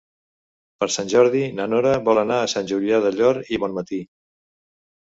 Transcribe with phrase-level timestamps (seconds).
[0.83, 4.05] Per Sant Jordi na Nora vol anar a Sant Julià del Llor i Bonmatí.